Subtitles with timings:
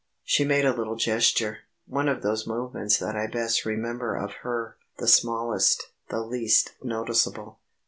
[0.23, 4.77] She made a little gesture; one of those movements that I best remember of her;
[4.97, 7.59] the smallest, the least noticeable.